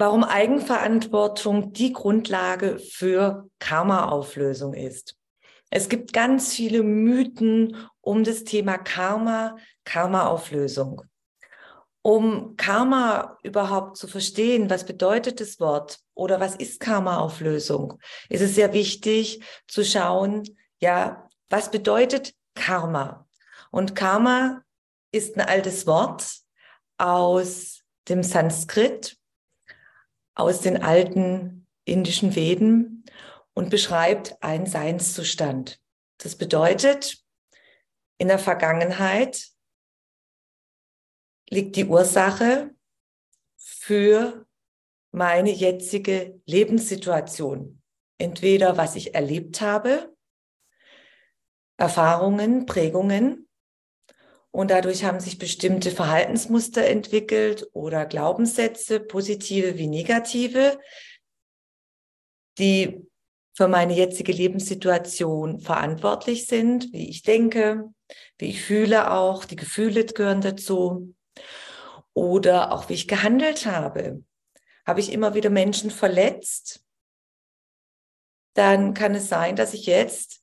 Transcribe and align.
Warum 0.00 0.22
Eigenverantwortung 0.22 1.72
die 1.72 1.92
Grundlage 1.92 2.78
für 2.78 3.50
Karma-Auflösung 3.58 4.72
ist. 4.72 5.16
Es 5.70 5.88
gibt 5.88 6.12
ganz 6.12 6.54
viele 6.54 6.84
Mythen 6.84 7.76
um 8.00 8.22
das 8.22 8.44
Thema 8.44 8.78
Karma, 8.78 9.56
Karma-Auflösung. 9.84 11.02
Um 12.00 12.56
Karma 12.56 13.36
überhaupt 13.42 13.96
zu 13.96 14.06
verstehen, 14.06 14.70
was 14.70 14.86
bedeutet 14.86 15.40
das 15.40 15.58
Wort 15.58 15.98
oder 16.14 16.38
was 16.38 16.54
ist 16.54 16.78
Karma-Auflösung, 16.78 17.98
ist 18.28 18.40
es 18.40 18.54
sehr 18.54 18.72
wichtig 18.72 19.42
zu 19.66 19.84
schauen, 19.84 20.44
ja, 20.80 21.28
was 21.48 21.72
bedeutet 21.72 22.34
Karma? 22.54 23.26
Und 23.72 23.96
Karma 23.96 24.62
ist 25.10 25.36
ein 25.36 25.46
altes 25.46 25.88
Wort 25.88 26.24
aus 26.98 27.82
dem 28.08 28.22
Sanskrit, 28.22 29.18
aus 30.38 30.60
den 30.60 30.82
alten 30.82 31.66
indischen 31.84 32.36
Veden 32.36 33.04
und 33.54 33.70
beschreibt 33.70 34.40
einen 34.40 34.66
Seinszustand. 34.66 35.80
Das 36.18 36.36
bedeutet, 36.36 37.22
in 38.18 38.28
der 38.28 38.38
Vergangenheit 38.38 39.48
liegt 41.50 41.76
die 41.76 41.86
Ursache 41.86 42.70
für 43.56 44.46
meine 45.10 45.50
jetzige 45.50 46.40
Lebenssituation. 46.46 47.82
Entweder 48.18 48.76
was 48.76 48.94
ich 48.94 49.14
erlebt 49.14 49.60
habe, 49.60 50.14
Erfahrungen, 51.78 52.66
Prägungen, 52.66 53.47
und 54.50 54.70
dadurch 54.70 55.04
haben 55.04 55.20
sich 55.20 55.38
bestimmte 55.38 55.90
Verhaltensmuster 55.90 56.86
entwickelt 56.86 57.68
oder 57.72 58.06
Glaubenssätze, 58.06 59.00
positive 59.00 59.76
wie 59.76 59.86
negative, 59.86 60.78
die 62.58 63.06
für 63.54 63.68
meine 63.68 63.94
jetzige 63.94 64.32
Lebenssituation 64.32 65.60
verantwortlich 65.60 66.46
sind, 66.46 66.92
wie 66.92 67.08
ich 67.10 67.22
denke, 67.22 67.92
wie 68.38 68.50
ich 68.50 68.62
fühle 68.62 69.10
auch, 69.10 69.44
die 69.44 69.56
Gefühle 69.56 70.04
gehören 70.06 70.40
dazu 70.40 71.14
oder 72.14 72.72
auch 72.72 72.88
wie 72.88 72.94
ich 72.94 73.08
gehandelt 73.08 73.66
habe. 73.66 74.22
Habe 74.86 75.00
ich 75.00 75.12
immer 75.12 75.34
wieder 75.34 75.50
Menschen 75.50 75.90
verletzt, 75.90 76.84
dann 78.54 78.94
kann 78.94 79.14
es 79.14 79.28
sein, 79.28 79.54
dass 79.54 79.74
ich 79.74 79.86
jetzt 79.86 80.42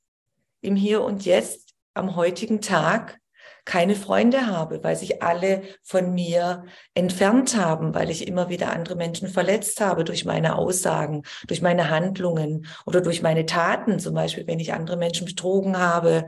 im 0.61 0.75
Hier 0.75 1.03
und 1.03 1.25
Jetzt 1.25 1.73
am 1.93 2.15
heutigen 2.15 2.61
Tag 2.61 3.19
keine 3.65 3.95
Freunde 3.95 4.47
habe, 4.47 4.83
weil 4.83 4.95
sich 4.95 5.23
alle 5.23 5.63
von 5.83 6.13
mir 6.13 6.65
entfernt 6.93 7.57
haben, 7.57 7.93
weil 7.95 8.09
ich 8.09 8.27
immer 8.27 8.49
wieder 8.49 8.71
andere 8.71 8.95
Menschen 8.95 9.27
verletzt 9.27 9.81
habe 9.81 10.03
durch 10.03 10.23
meine 10.23 10.55
Aussagen, 10.55 11.23
durch 11.47 11.61
meine 11.61 11.89
Handlungen 11.89 12.67
oder 12.85 13.01
durch 13.01 13.21
meine 13.21 13.45
Taten, 13.45 13.99
zum 13.99 14.13
Beispiel 14.13 14.45
wenn 14.47 14.59
ich 14.59 14.73
andere 14.73 14.97
Menschen 14.97 15.25
betrogen 15.25 15.77
habe, 15.77 16.27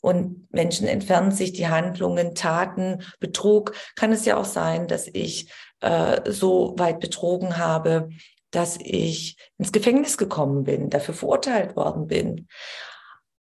und 0.00 0.52
Menschen 0.52 0.86
entfernen 0.86 1.30
sich 1.30 1.54
die 1.54 1.68
Handlungen, 1.68 2.34
Taten, 2.34 3.02
Betrug, 3.20 3.72
kann 3.96 4.12
es 4.12 4.26
ja 4.26 4.36
auch 4.36 4.44
sein, 4.44 4.86
dass 4.86 5.06
ich 5.06 5.50
äh, 5.80 6.30
so 6.30 6.74
weit 6.76 7.00
betrogen 7.00 7.56
habe, 7.56 8.10
dass 8.50 8.76
ich 8.78 9.38
ins 9.56 9.72
Gefängnis 9.72 10.18
gekommen 10.18 10.64
bin, 10.64 10.90
dafür 10.90 11.14
verurteilt 11.14 11.74
worden 11.74 12.06
bin. 12.06 12.48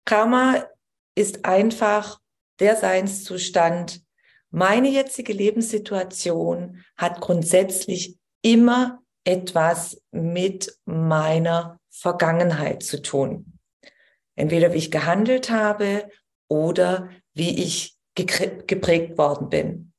Karma 0.06 0.64
ist 1.14 1.44
einfach 1.44 2.18
der 2.60 2.76
Seinszustand. 2.76 4.02
Meine 4.50 4.88
jetzige 4.88 5.32
Lebenssituation 5.32 6.84
hat 6.96 7.20
grundsätzlich 7.20 8.19
immer 8.42 9.02
etwas 9.24 10.00
mit 10.10 10.78
meiner 10.84 11.78
Vergangenheit 11.91 12.82
zu 12.82 13.02
tun. 13.02 13.58
Entweder 14.36 14.72
wie 14.72 14.78
ich 14.78 14.91
gehandelt 14.91 15.50
habe 15.50 16.08
oder 16.48 17.10
wie 17.34 17.62
ich 17.62 17.96
geprägt 18.14 19.19
worden 19.19 19.48
bin. 19.48 19.92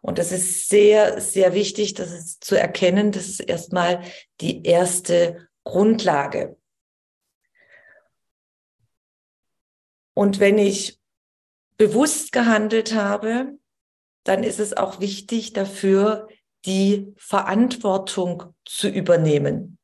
Und 0.00 0.18
das 0.18 0.32
ist 0.32 0.68
sehr, 0.68 1.20
sehr 1.20 1.54
wichtig, 1.54 1.94
das 1.94 2.10
ist 2.10 2.44
zu 2.44 2.58
erkennen. 2.58 3.12
Das 3.12 3.28
ist 3.28 3.40
erstmal 3.40 4.02
die 4.40 4.64
erste 4.64 5.48
Grundlage. 5.62 6.56
Und 10.14 10.40
wenn 10.40 10.58
ich 10.58 11.00
bewusst 11.76 12.32
gehandelt 12.32 12.94
habe, 12.94 13.58
dann 14.24 14.44
ist 14.44 14.60
es 14.60 14.76
auch 14.76 15.00
wichtig 15.00 15.52
dafür, 15.52 16.28
die 16.64 17.12
Verantwortung 17.16 18.54
zu 18.64 18.88
übernehmen. 18.88 19.78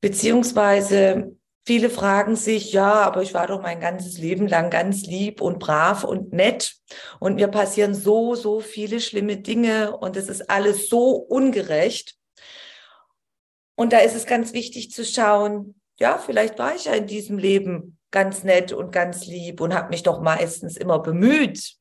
Beziehungsweise 0.00 1.36
Viele 1.66 1.88
fragen 1.88 2.36
sich, 2.36 2.74
ja, 2.74 2.92
aber 2.92 3.22
ich 3.22 3.32
war 3.32 3.46
doch 3.46 3.62
mein 3.62 3.80
ganzes 3.80 4.18
Leben 4.18 4.46
lang 4.46 4.68
ganz 4.68 5.06
lieb 5.06 5.40
und 5.40 5.58
brav 5.58 6.04
und 6.04 6.34
nett 6.34 6.76
und 7.20 7.36
mir 7.36 7.48
passieren 7.48 7.94
so, 7.94 8.34
so 8.34 8.60
viele 8.60 9.00
schlimme 9.00 9.38
Dinge 9.38 9.96
und 9.96 10.14
es 10.18 10.28
ist 10.28 10.50
alles 10.50 10.90
so 10.90 11.12
ungerecht. 11.12 12.16
Und 13.76 13.94
da 13.94 13.98
ist 13.98 14.14
es 14.14 14.26
ganz 14.26 14.52
wichtig 14.52 14.90
zu 14.90 15.06
schauen, 15.06 15.80
ja, 15.98 16.18
vielleicht 16.18 16.58
war 16.58 16.74
ich 16.74 16.84
ja 16.84 16.92
in 16.92 17.06
diesem 17.06 17.38
Leben 17.38 17.98
ganz 18.14 18.44
nett 18.44 18.72
und 18.72 18.92
ganz 18.92 19.26
lieb 19.26 19.60
und 19.60 19.74
habe 19.74 19.90
mich 19.90 20.04
doch 20.04 20.22
meistens 20.22 20.76
immer 20.76 21.00
bemüht. 21.00 21.74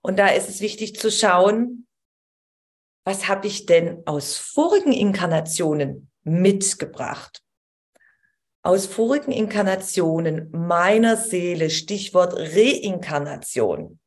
Und 0.00 0.18
da 0.18 0.28
ist 0.28 0.48
es 0.48 0.60
wichtig 0.60 0.98
zu 0.98 1.10
schauen, 1.10 1.86
was 3.04 3.26
habe 3.26 3.48
ich 3.48 3.66
denn 3.66 4.02
aus 4.06 4.36
vorigen 4.36 4.92
Inkarnationen 4.92 6.10
mitgebracht? 6.22 7.42
aus 8.62 8.86
vorigen 8.86 9.32
Inkarnationen 9.32 10.48
meiner 10.52 11.16
Seele, 11.16 11.68
Stichwort 11.68 12.34
Reinkarnation. 12.36 13.98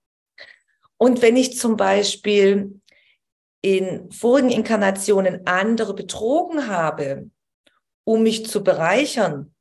Und 0.97 1.21
wenn 1.21 1.35
ich 1.35 1.57
zum 1.57 1.75
Beispiel 1.75 2.79
in 3.61 4.09
vorigen 4.11 4.51
Inkarnationen 4.51 5.45
andere 5.45 5.93
betrogen 5.93 6.67
habe, 6.67 7.29
um 8.05 8.23
mich 8.23 8.45
zu 8.45 8.63
bereichern, 8.63 9.54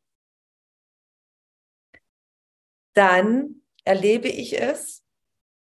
dann 2.95 3.63
erlebe 3.85 4.29
ich 4.29 4.61
es 4.61 5.03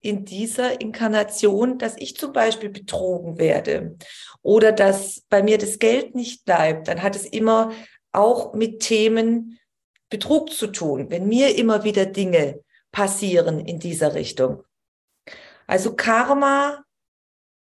in 0.02 0.26
dieser 0.26 0.80
Inkarnation, 0.80 1.78
dass 1.78 1.96
ich 1.98 2.18
zum 2.18 2.34
Beispiel 2.34 2.70
betrogen 2.70 3.38
werde 3.38 3.98
oder 4.42 4.72
dass 4.72 5.22
bei 5.30 5.44
mir 5.44 5.58
das 5.58 5.80
Geld 5.80 6.16
nicht 6.16 6.46
bleibt, 6.46 6.88
dann 6.88 7.02
hat 7.02 7.16
es 7.16 7.26
immer 7.26 7.72
auch 8.12 8.54
mit 8.54 8.80
Themen 8.80 9.60
Betrug 10.10 10.52
zu 10.52 10.68
tun, 10.68 11.10
wenn 11.10 11.28
mir 11.28 11.58
immer 11.58 11.84
wieder 11.84 12.06
Dinge 12.06 12.62
passieren 12.92 13.60
in 13.60 13.80
dieser 13.80 14.14
Richtung. 14.14 14.64
Also 15.68 15.96
Karma, 15.96 16.84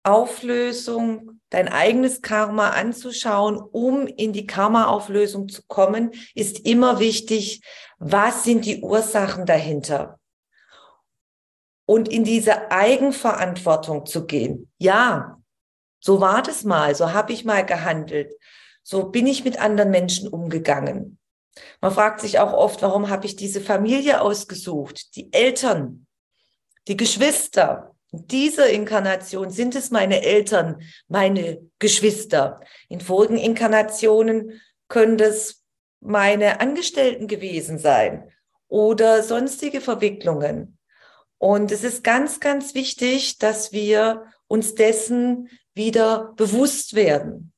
Auflösung, 0.02 1.33
dein 1.54 1.68
eigenes 1.68 2.20
Karma 2.20 2.70
anzuschauen, 2.70 3.56
um 3.58 4.08
in 4.08 4.32
die 4.32 4.46
Karma-Auflösung 4.46 5.48
zu 5.48 5.62
kommen, 5.68 6.10
ist 6.34 6.66
immer 6.66 6.98
wichtig. 6.98 7.62
Was 7.98 8.42
sind 8.42 8.64
die 8.66 8.80
Ursachen 8.80 9.46
dahinter? 9.46 10.18
Und 11.86 12.08
in 12.08 12.24
diese 12.24 12.72
Eigenverantwortung 12.72 14.04
zu 14.04 14.26
gehen. 14.26 14.68
Ja, 14.78 15.40
so 16.00 16.20
war 16.20 16.42
das 16.42 16.64
mal, 16.64 16.94
so 16.96 17.12
habe 17.12 17.32
ich 17.32 17.44
mal 17.44 17.64
gehandelt. 17.64 18.34
So 18.82 19.10
bin 19.10 19.26
ich 19.26 19.44
mit 19.44 19.60
anderen 19.60 19.90
Menschen 19.90 20.28
umgegangen. 20.28 21.18
Man 21.80 21.92
fragt 21.92 22.20
sich 22.20 22.40
auch 22.40 22.52
oft, 22.52 22.82
warum 22.82 23.10
habe 23.10 23.26
ich 23.26 23.36
diese 23.36 23.60
Familie 23.60 24.20
ausgesucht? 24.20 25.14
Die 25.14 25.32
Eltern, 25.32 26.06
die 26.88 26.96
Geschwister. 26.96 27.93
Dieser 28.26 28.70
Inkarnation 28.70 29.50
sind 29.50 29.74
es 29.74 29.90
meine 29.90 30.22
Eltern, 30.22 30.82
meine 31.08 31.60
Geschwister. 31.78 32.60
In 32.88 33.00
vorigen 33.00 33.36
Inkarnationen 33.36 34.60
können 34.88 35.18
das 35.18 35.62
meine 36.00 36.60
Angestellten 36.60 37.26
gewesen 37.26 37.78
sein 37.78 38.30
oder 38.68 39.22
sonstige 39.22 39.80
Verwicklungen. 39.80 40.78
Und 41.38 41.72
es 41.72 41.84
ist 41.84 42.04
ganz, 42.04 42.40
ganz 42.40 42.74
wichtig, 42.74 43.38
dass 43.38 43.72
wir 43.72 44.24
uns 44.46 44.74
dessen 44.74 45.48
wieder 45.74 46.32
bewusst 46.36 46.94
werden. 46.94 47.52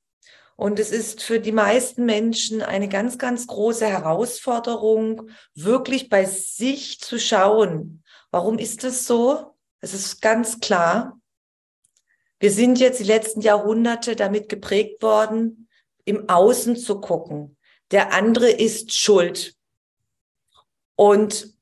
Und 0.57 0.79
es 0.81 0.91
ist 0.91 1.23
für 1.23 1.39
die 1.39 1.53
meisten 1.53 2.07
Menschen 2.07 2.63
eine 2.63 2.89
ganz, 2.89 3.19
ganz 3.19 3.47
große 3.47 3.87
Herausforderung, 3.87 5.29
wirklich 5.55 6.09
bei 6.09 6.25
sich 6.25 7.01
zu 7.01 7.19
schauen. 7.19 8.03
Warum 8.31 8.59
ist 8.59 8.83
das 8.83 9.07
so? 9.07 9.56
Es 9.81 9.95
ist 9.95 10.21
ganz 10.21 10.61
klar. 10.61 11.21
Wir 12.39 12.51
sind 12.51 12.79
jetzt 12.79 13.01
die 13.01 13.05
letzten 13.05 13.41
Jahrhunderte 13.41 14.17
damit 14.17 14.49
geprägt 14.49 15.03
worden, 15.03 15.69
im 16.05 16.29
Außen 16.29 16.77
zu 16.77 17.01
gucken. 17.01 17.57
Der 17.91 18.13
andere 18.13 18.51
ist 18.51 18.95
schuld. 18.95 19.55
Und 20.97 21.55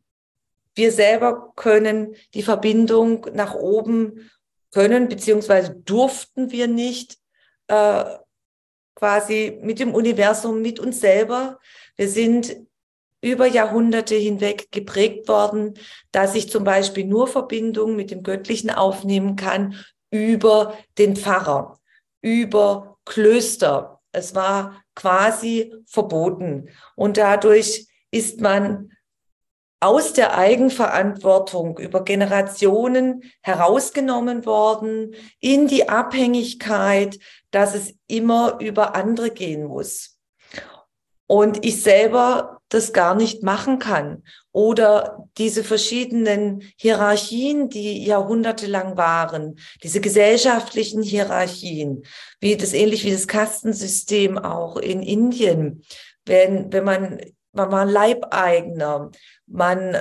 wir 0.74 0.90
selber 0.90 1.52
können 1.54 2.16
die 2.34 2.42
Verbindung 2.42 3.26
nach 3.32 3.54
oben 3.54 4.30
können, 4.72 5.08
beziehungsweise 5.08 5.74
durften 5.74 6.50
wir 6.50 6.66
nicht 6.66 7.18
äh, 7.68 8.04
quasi 8.94 9.58
mit 9.62 9.78
dem 9.78 9.94
Universum, 9.94 10.62
mit 10.62 10.80
uns 10.80 11.00
selber. 11.00 11.60
Wir 11.96 12.08
sind 12.08 12.56
über 13.24 13.46
Jahrhunderte 13.46 14.14
hinweg 14.16 14.70
geprägt 14.70 15.28
worden, 15.28 15.78
dass 16.12 16.34
ich 16.34 16.50
zum 16.50 16.62
Beispiel 16.62 17.06
nur 17.06 17.26
Verbindung 17.26 17.96
mit 17.96 18.10
dem 18.10 18.22
Göttlichen 18.22 18.70
aufnehmen 18.70 19.34
kann 19.34 19.76
über 20.10 20.76
den 20.98 21.16
Pfarrer, 21.16 21.78
über 22.20 22.98
Klöster. 23.06 24.02
Es 24.12 24.34
war 24.34 24.82
quasi 24.94 25.72
verboten. 25.86 26.68
Und 26.96 27.16
dadurch 27.16 27.86
ist 28.10 28.42
man 28.42 28.90
aus 29.80 30.12
der 30.12 30.36
Eigenverantwortung 30.36 31.78
über 31.78 32.04
Generationen 32.04 33.22
herausgenommen 33.40 34.44
worden 34.44 35.14
in 35.40 35.66
die 35.66 35.88
Abhängigkeit, 35.88 37.18
dass 37.50 37.74
es 37.74 37.94
immer 38.06 38.58
über 38.60 38.94
andere 38.94 39.30
gehen 39.30 39.64
muss. 39.64 40.13
Und 41.26 41.64
ich 41.64 41.82
selber 41.82 42.60
das 42.68 42.92
gar 42.92 43.14
nicht 43.14 43.42
machen 43.42 43.78
kann. 43.78 44.24
Oder 44.52 45.26
diese 45.38 45.64
verschiedenen 45.64 46.62
Hierarchien, 46.76 47.68
die 47.68 48.04
jahrhundertelang 48.04 48.96
waren, 48.96 49.58
diese 49.82 50.00
gesellschaftlichen 50.00 51.02
Hierarchien, 51.02 52.04
wie 52.40 52.56
das 52.56 52.72
ähnlich 52.72 53.04
wie 53.04 53.12
das 53.12 53.28
Kastensystem 53.28 54.38
auch 54.38 54.76
in 54.76 55.02
Indien. 55.02 55.84
Wenn, 56.24 56.72
wenn 56.72 56.84
man 56.84 57.20
man 57.54 57.70
war 57.70 57.84
Leibeigner, 57.84 59.10
man, 59.46 59.96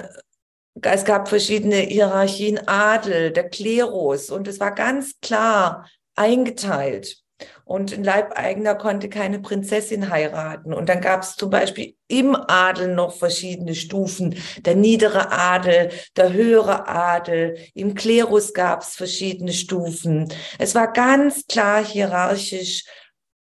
es 0.82 1.06
gab 1.06 1.30
verschiedene 1.30 1.78
Hierarchien, 1.78 2.68
Adel, 2.68 3.32
der 3.32 3.50
Klerus 3.50 4.30
und 4.30 4.48
es 4.48 4.60
war 4.60 4.74
ganz 4.74 5.20
klar 5.22 5.88
eingeteilt. 6.16 7.23
Und 7.66 7.94
ein 7.94 8.04
Leibeigner 8.04 8.76
konnte 8.76 9.10
keine 9.10 9.40
Prinzessin 9.40 10.10
heiraten. 10.10 10.74
Und 10.74 10.90
dann 10.90 11.02
gab 11.02 11.24
es 11.24 11.36
zum 11.36 11.50
Beispiel 11.50 11.96
im 12.08 12.36
Adel 12.36 12.94
noch 12.94 13.16
verschiedene 13.16 13.76
Stufen. 13.76 14.36
Der 14.60 14.76
niedere 14.76 15.32
Adel, 15.32 15.90
der 16.16 16.34
höhere 16.34 16.88
Adel. 16.88 17.58
Im 17.74 17.96
Klerus 17.96 18.54
gab 18.54 18.82
es 18.82 18.96
verschiedene 18.96 19.54
Stufen. 19.54 20.32
Es 20.60 20.76
war 20.76 20.92
ganz 20.92 21.48
klar 21.48 21.84
hierarchisch 21.84 22.86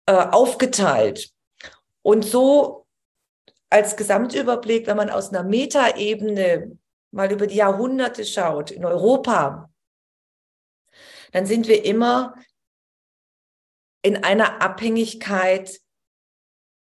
äh, 0.07 0.13
aufgeteilt. 0.13 1.31
Und 2.03 2.25
so 2.25 2.87
als 3.69 3.97
Gesamtüberblick, 3.97 4.87
wenn 4.87 4.97
man 4.97 5.11
aus 5.11 5.31
einer 5.31 5.43
Metaebene 5.43 6.79
mal 7.11 7.33
über 7.33 7.47
die 7.47 7.57
Jahrhunderte 7.57 8.25
schaut 8.25 8.71
in 8.71 8.85
Europa, 8.85 9.69
dann 11.33 11.47
sind 11.47 11.67
wir 11.67 11.85
immer 11.85 12.35
in 14.07 14.23
einer 14.23 14.63
Abhängigkeit 14.63 15.81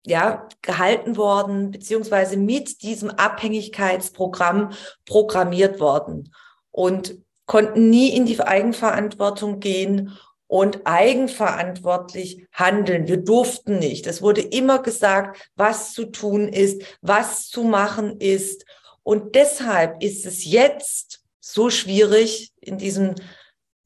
ja, 0.06 0.50
gehalten 0.62 1.16
worden, 1.16 1.72
beziehungsweise 1.72 2.36
mit 2.36 2.82
diesem 2.82 3.10
Abhängigkeitsprogramm 3.10 4.74
programmiert 5.06 5.80
worden 5.80 6.36
und 6.72 7.16
konnten 7.46 7.90
nie 7.90 8.10
in 8.10 8.26
die 8.26 8.42
Eigenverantwortung 8.42 9.62
gehen 9.62 10.18
und 10.48 10.82
eigenverantwortlich 10.84 12.46
handeln. 12.52 13.08
Wir 13.08 13.18
durften 13.18 13.80
nicht. 13.80 14.06
Es 14.06 14.22
wurde 14.22 14.42
immer 14.42 14.82
gesagt, 14.82 15.50
was 15.56 15.94
zu 15.94 16.08
tun 16.08 16.50
ist, 16.50 16.84
was 17.02 17.48
zu 17.48 17.64
machen 17.64 18.20
ist. 18.20 18.66
Und 19.02 19.36
deshalb 19.36 20.04
ist 20.04 20.26
es 20.26 20.44
jetzt 20.44 21.24
so 21.40 21.70
schwierig 21.70 22.52
in 22.60 22.78
diesem 22.78 23.16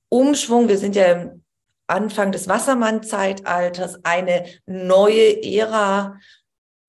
Umschwung. 0.10 0.68
Wir 0.70 0.80
sind 0.80 0.96
ja 0.96 1.12
im 1.12 1.44
Anfang 1.88 2.32
des 2.32 2.48
Wassermann-Zeitalters, 2.48 4.04
eine 4.04 4.46
neue 4.66 5.44
Ära, 5.44 6.20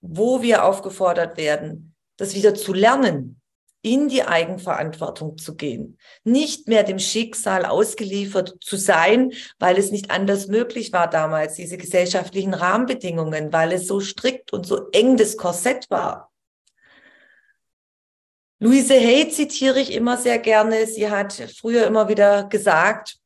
wo 0.00 0.42
wir 0.42 0.64
aufgefordert 0.64 1.36
werden, 1.36 1.94
das 2.16 2.34
wieder 2.34 2.54
zu 2.54 2.72
lernen, 2.72 3.40
in 3.80 4.08
die 4.08 4.24
Eigenverantwortung 4.24 5.38
zu 5.38 5.54
gehen, 5.54 5.98
nicht 6.24 6.66
mehr 6.66 6.82
dem 6.82 6.98
Schicksal 6.98 7.64
ausgeliefert 7.64 8.56
zu 8.60 8.76
sein, 8.76 9.32
weil 9.58 9.78
es 9.78 9.92
nicht 9.92 10.10
anders 10.10 10.48
möglich 10.48 10.92
war 10.92 11.08
damals, 11.08 11.54
diese 11.54 11.76
gesellschaftlichen 11.76 12.54
Rahmenbedingungen, 12.54 13.52
weil 13.52 13.72
es 13.72 13.86
so 13.86 14.00
strikt 14.00 14.52
und 14.52 14.66
so 14.66 14.90
eng 14.90 15.16
das 15.16 15.36
Korsett 15.36 15.88
war. 15.90 16.32
Louise 18.60 18.94
Hay 18.94 19.30
zitiere 19.30 19.78
ich 19.78 19.92
immer 19.92 20.16
sehr 20.16 20.40
gerne. 20.40 20.84
Sie 20.88 21.08
hat 21.08 21.32
früher 21.56 21.86
immer 21.86 22.08
wieder 22.08 22.48
gesagt, 22.48 23.18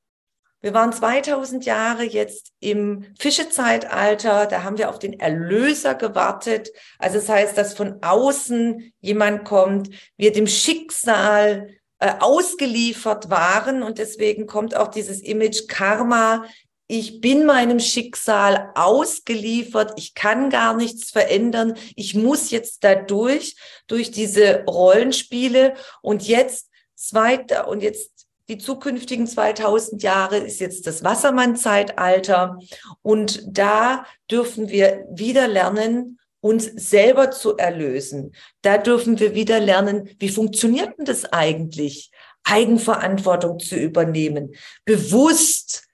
wir 0.63 0.75
waren 0.75 0.93
2000 0.93 1.65
Jahre 1.65 2.05
jetzt 2.05 2.53
im 2.61 3.05
Fischezeitalter, 3.19 4.47
da 4.47 4.63
haben 4.63 4.79
wir 4.79 4.91
auf 4.91 5.01
den 5.01 5.19
Erlöser 5.19 5.97
gewartet. 5.97 6.71
Also 6.99 7.19
das 7.19 7.29
heißt, 7.29 7.59
dass 7.59 7.75
von 7.75 7.99
außen 8.01 8.93
jemand 9.01 9.45
kommt, 9.45 9.91
wir 10.17 10.33
dem 10.33 10.47
Schicksal 10.47 11.69
äh, 11.99 12.15
ausgeliefert 12.21 13.29
waren. 13.29 13.83
Und 13.83 13.99
deswegen 13.99 14.47
kommt 14.47 14.77
auch 14.77 14.89
dieses 14.89 15.21
Image 15.21 15.67
Karma. 15.67 16.45
Ich 16.87 17.21
bin 17.21 17.45
meinem 17.45 17.81
Schicksal 17.81 18.71
ausgeliefert, 18.75 19.95
ich 19.97 20.15
kann 20.15 20.51
gar 20.51 20.77
nichts 20.77 21.11
verändern, 21.11 21.75
ich 21.97 22.15
muss 22.15 22.51
jetzt 22.51 22.85
dadurch, 22.85 23.57
durch 23.87 24.11
diese 24.11 24.65
Rollenspiele. 24.65 25.75
Und 26.03 26.29
jetzt 26.29 26.69
zweiter 27.03 27.67
und 27.67 27.83
jetzt 27.83 28.12
die 28.53 28.59
zukünftigen 28.59 29.27
2000 29.27 30.03
Jahre 30.03 30.37
ist 30.37 30.61
jetzt 30.61 30.87
das 30.87 31.03
Wassermann-Zeitalter. 31.03 32.59
Und 33.01 33.43
da 33.47 34.05
dürfen 34.31 34.69
wir 34.69 35.07
wieder 35.11 35.49
lernen, 35.49 36.19
uns 36.41 36.67
selber 36.67 37.31
zu 37.31 37.57
erlösen. 37.57 38.35
Da 38.61 38.77
dürfen 38.77 39.19
wir 39.19 39.35
wieder 39.35 39.59
lernen, 39.59 40.11
wie 40.19 40.29
funktioniert 40.29 40.99
denn 40.99 41.07
das 41.07 41.25
eigentlich? 41.33 42.11
Eigenverantwortung 42.45 43.59
zu 43.59 43.77
übernehmen, 43.77 44.55
bewusst 44.85 45.85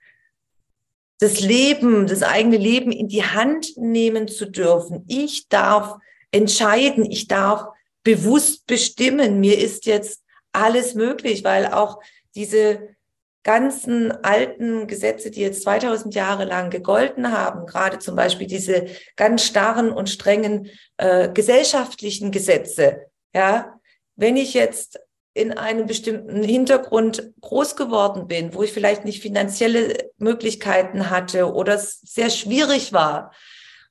das 1.19 1.39
Leben, 1.39 2.07
das 2.07 2.23
eigene 2.23 2.57
Leben 2.57 2.91
in 2.91 3.07
die 3.07 3.23
Hand 3.23 3.77
nehmen 3.77 4.27
zu 4.27 4.47
dürfen. 4.47 5.05
Ich 5.07 5.47
darf 5.47 5.95
entscheiden, 6.31 7.09
ich 7.09 7.27
darf 7.27 7.67
bewusst 8.03 8.67
bestimmen. 8.67 9.39
Mir 9.39 9.59
ist 9.59 9.85
jetzt 9.85 10.23
alles 10.51 10.95
möglich, 10.95 11.43
weil 11.43 11.67
auch 11.67 11.99
diese 12.39 12.95
ganzen 13.43 14.11
alten 14.23 14.87
Gesetze, 14.87 15.29
die 15.29 15.41
jetzt 15.41 15.63
2000 15.63 16.15
Jahre 16.15 16.45
lang 16.45 16.69
gegolten 16.69 17.31
haben, 17.31 17.65
gerade 17.65 17.99
zum 17.99 18.15
Beispiel 18.15 18.47
diese 18.47 18.87
ganz 19.17 19.43
starren 19.43 19.91
und 19.91 20.09
strengen 20.09 20.69
äh, 20.97 21.29
gesellschaftlichen 21.29 22.31
Gesetze, 22.31 23.07
ja, 23.33 23.79
wenn 24.15 24.37
ich 24.37 24.53
jetzt 24.53 24.99
in 25.33 25.53
einem 25.53 25.85
bestimmten 25.85 26.43
Hintergrund 26.43 27.31
groß 27.41 27.75
geworden 27.75 28.27
bin, 28.27 28.53
wo 28.53 28.63
ich 28.63 28.71
vielleicht 28.71 29.05
nicht 29.05 29.21
finanzielle 29.21 30.09
Möglichkeiten 30.17 31.09
hatte 31.09 31.53
oder 31.53 31.75
es 31.75 31.99
sehr 32.01 32.29
schwierig 32.29 32.93
war, 32.93 33.33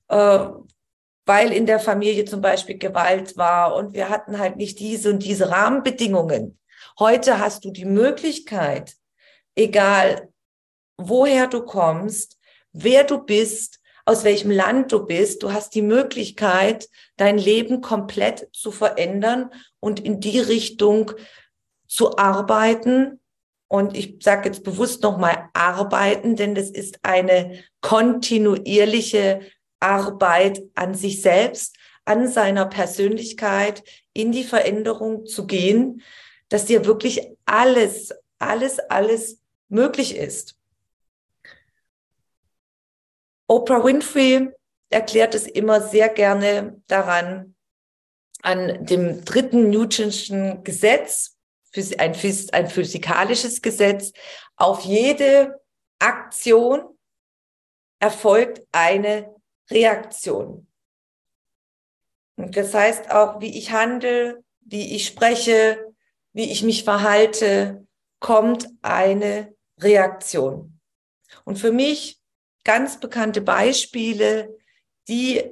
äh, 0.08 0.46
weil 1.26 1.52
in 1.52 1.66
der 1.66 1.80
Familie 1.80 2.24
zum 2.24 2.40
Beispiel 2.40 2.78
Gewalt 2.78 3.36
war 3.36 3.74
und 3.74 3.92
wir 3.92 4.08
hatten 4.08 4.38
halt 4.38 4.56
nicht 4.56 4.80
diese 4.80 5.10
und 5.10 5.22
diese 5.22 5.50
Rahmenbedingungen, 5.50 6.58
Heute 6.98 7.38
hast 7.38 7.64
du 7.64 7.70
die 7.70 7.84
Möglichkeit, 7.84 8.96
egal 9.54 10.32
woher 10.96 11.46
du 11.46 11.62
kommst, 11.62 12.38
wer 12.72 13.04
du 13.04 13.18
bist, 13.18 13.78
aus 14.04 14.24
welchem 14.24 14.50
Land 14.50 14.90
du 14.90 15.06
bist, 15.06 15.44
du 15.44 15.52
hast 15.52 15.76
die 15.76 15.82
Möglichkeit, 15.82 16.88
dein 17.16 17.38
Leben 17.38 17.82
komplett 17.82 18.48
zu 18.52 18.72
verändern 18.72 19.52
und 19.78 20.00
in 20.00 20.18
die 20.18 20.40
Richtung 20.40 21.12
zu 21.86 22.16
arbeiten. 22.18 23.20
Und 23.68 23.96
ich 23.96 24.16
sage 24.20 24.48
jetzt 24.48 24.64
bewusst 24.64 25.04
nochmal 25.04 25.50
arbeiten, 25.52 26.34
denn 26.34 26.56
das 26.56 26.68
ist 26.68 26.98
eine 27.02 27.62
kontinuierliche 27.80 29.42
Arbeit 29.78 30.62
an 30.74 30.94
sich 30.94 31.22
selbst, 31.22 31.76
an 32.04 32.26
seiner 32.26 32.66
Persönlichkeit 32.66 33.84
in 34.14 34.32
die 34.32 34.42
Veränderung 34.42 35.26
zu 35.26 35.46
gehen, 35.46 36.02
dass 36.48 36.66
dir 36.66 36.84
wirklich 36.84 37.36
alles, 37.44 38.14
alles, 38.38 38.78
alles 38.78 39.40
möglich 39.68 40.16
ist. 40.16 40.56
Oprah 43.46 43.84
Winfrey 43.84 44.50
erklärt 44.90 45.34
es 45.34 45.46
immer 45.46 45.80
sehr 45.80 46.08
gerne 46.08 46.82
daran, 46.86 47.54
an 48.42 48.84
dem 48.86 49.24
dritten 49.24 49.70
Newtonschen 49.70 50.62
Gesetz, 50.64 51.36
ein, 51.98 52.14
ein 52.52 52.68
physikalisches 52.68 53.62
Gesetz, 53.62 54.12
auf 54.56 54.82
jede 54.82 55.60
Aktion 55.98 56.98
erfolgt 58.00 58.62
eine 58.72 59.34
Reaktion. 59.70 60.66
Und 62.36 62.56
das 62.56 62.72
heißt 62.72 63.10
auch, 63.10 63.40
wie 63.40 63.58
ich 63.58 63.72
handle, 63.72 64.44
wie 64.60 64.94
ich 64.94 65.06
spreche, 65.06 65.87
wie 66.38 66.52
ich 66.52 66.62
mich 66.62 66.84
verhalte, 66.84 67.84
kommt 68.20 68.68
eine 68.80 69.56
Reaktion. 69.80 70.78
Und 71.44 71.58
für 71.58 71.72
mich 71.72 72.20
ganz 72.62 73.00
bekannte 73.00 73.40
Beispiele, 73.40 74.56
die 75.08 75.42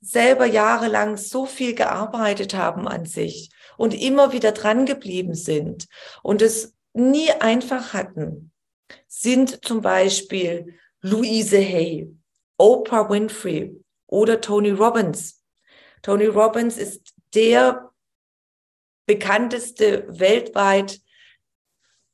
selber 0.00 0.46
jahrelang 0.46 1.18
so 1.18 1.44
viel 1.44 1.74
gearbeitet 1.74 2.54
haben 2.54 2.88
an 2.88 3.04
sich 3.04 3.50
und 3.76 3.92
immer 3.92 4.32
wieder 4.32 4.52
dran 4.52 4.86
geblieben 4.86 5.34
sind 5.34 5.88
und 6.22 6.40
es 6.40 6.74
nie 6.94 7.30
einfach 7.30 7.92
hatten, 7.92 8.50
sind 9.08 9.62
zum 9.62 9.82
Beispiel 9.82 10.78
Louise 11.02 11.58
Hay, 11.58 12.10
Oprah 12.56 13.10
Winfrey 13.10 13.78
oder 14.06 14.40
Tony 14.40 14.70
Robbins. 14.70 15.44
Tony 16.00 16.24
Robbins 16.24 16.78
ist 16.78 17.12
der 17.34 17.87
bekannteste, 19.08 20.04
weltweit 20.08 21.00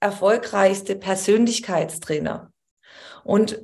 erfolgreichste 0.00 0.94
Persönlichkeitstrainer. 0.94 2.52
Und 3.24 3.60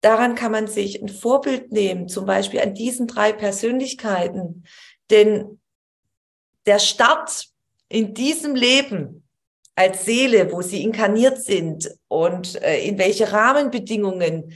daran 0.00 0.36
kann 0.36 0.52
man 0.52 0.68
sich 0.68 1.02
ein 1.02 1.08
Vorbild 1.08 1.72
nehmen, 1.72 2.08
zum 2.08 2.26
Beispiel 2.26 2.60
an 2.60 2.74
diesen 2.74 3.08
drei 3.08 3.32
Persönlichkeiten. 3.32 4.64
Denn 5.10 5.60
der 6.64 6.78
Start 6.78 7.48
in 7.88 8.14
diesem 8.14 8.54
Leben 8.54 9.28
als 9.74 10.04
Seele, 10.04 10.52
wo 10.52 10.62
sie 10.62 10.82
inkarniert 10.82 11.42
sind 11.42 11.90
und 12.06 12.62
äh, 12.62 12.86
in 12.86 12.98
welche 12.98 13.32
Rahmenbedingungen, 13.32 14.52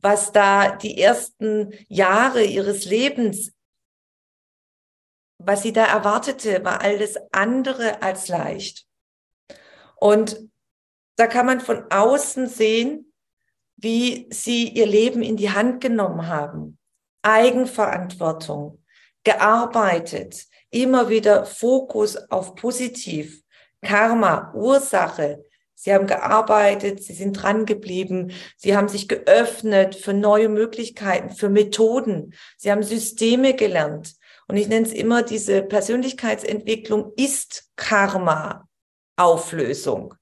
was 0.00 0.30
da 0.30 0.76
die 0.76 1.00
ersten 1.00 1.72
Jahre 1.88 2.44
ihres 2.44 2.84
Lebens, 2.84 3.55
was 5.38 5.62
sie 5.62 5.72
da 5.72 5.84
erwartete, 5.84 6.64
war 6.64 6.80
alles 6.80 7.16
andere 7.32 8.02
als 8.02 8.28
leicht. 8.28 8.86
Und 9.96 10.48
da 11.16 11.26
kann 11.26 11.46
man 11.46 11.60
von 11.60 11.84
außen 11.90 12.46
sehen, 12.46 13.12
wie 13.76 14.26
sie 14.30 14.68
ihr 14.68 14.86
Leben 14.86 15.22
in 15.22 15.36
die 15.36 15.50
Hand 15.50 15.80
genommen 15.80 16.28
haben. 16.28 16.78
Eigenverantwortung, 17.22 18.82
gearbeitet, 19.24 20.46
immer 20.70 21.08
wieder 21.08 21.44
Fokus 21.44 22.16
auf 22.30 22.54
positiv, 22.54 23.42
Karma, 23.82 24.52
Ursache. 24.54 25.44
Sie 25.74 25.92
haben 25.92 26.06
gearbeitet, 26.06 27.02
sie 27.02 27.12
sind 27.12 27.34
dran 27.34 27.66
geblieben, 27.66 28.32
sie 28.56 28.76
haben 28.76 28.88
sich 28.88 29.08
geöffnet 29.08 29.94
für 29.94 30.14
neue 30.14 30.48
Möglichkeiten, 30.48 31.30
für 31.30 31.50
Methoden, 31.50 32.34
sie 32.56 32.72
haben 32.72 32.82
Systeme 32.82 33.54
gelernt. 33.54 34.15
Und 34.48 34.56
ich 34.56 34.68
nenne 34.68 34.86
es 34.86 34.92
immer, 34.92 35.22
diese 35.22 35.62
Persönlichkeitsentwicklung 35.62 37.12
ist 37.16 37.70
Karma, 37.76 38.68
Auflösung. 39.16 40.14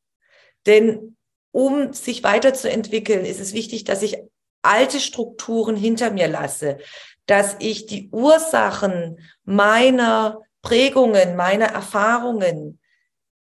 Denn 0.66 1.16
um 1.52 1.92
sich 1.92 2.24
weiterzuentwickeln, 2.24 3.24
ist 3.24 3.40
es 3.40 3.52
wichtig, 3.52 3.84
dass 3.84 4.02
ich 4.02 4.18
alte 4.62 4.98
Strukturen 4.98 5.76
hinter 5.76 6.10
mir 6.10 6.26
lasse, 6.26 6.78
dass 7.26 7.56
ich 7.58 7.86
die 7.86 8.08
Ursachen 8.10 9.18
meiner 9.44 10.40
Prägungen, 10.62 11.36
meiner 11.36 11.66
Erfahrungen 11.66 12.80